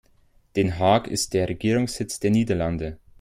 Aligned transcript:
Den 0.55 0.79
Haag 0.79 1.05
ist 1.07 1.35
der 1.35 1.47
Regierungssitz 1.47 2.19
der 2.19 2.31
Niederlande. 2.31 2.97